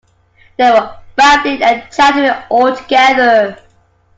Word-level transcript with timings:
They 0.57 0.67
were 0.71 0.97
babbling 1.15 1.61
and 1.61 1.83
chattering 1.91 2.31
all 2.49 2.75
together. 2.75 3.55